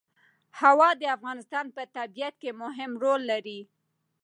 هوا 0.59 0.89
د 1.01 1.03
افغانستان 1.15 1.65
په 1.75 1.83
طبیعت 1.97 2.35
کې 2.41 2.51
مهم 2.63 2.91
رول 3.03 3.21
لري. 3.31 3.59